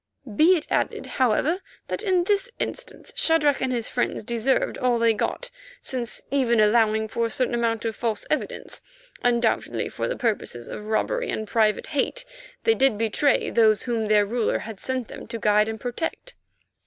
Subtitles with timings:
[0.35, 5.13] Be it added, however, that in this instance Shadrach and his friends deserved all they
[5.13, 8.81] got, since, even allowing for a certain amount of false evidence,
[9.21, 12.25] undoubtedly, for the purposes of robbery and private hate,
[12.63, 16.33] they did betray those whom their ruler had sent them to guide and protect.